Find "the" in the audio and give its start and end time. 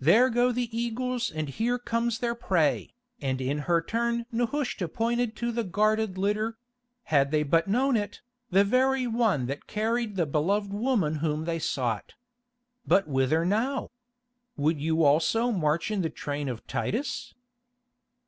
0.50-0.76, 8.50-8.64, 10.16-10.26, 16.02-16.10